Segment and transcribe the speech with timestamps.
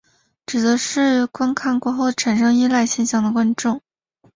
[0.47, 3.83] 指的是于观看过后产生依赖现象的观众。